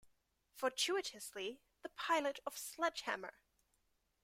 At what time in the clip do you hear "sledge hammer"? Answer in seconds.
2.57-3.35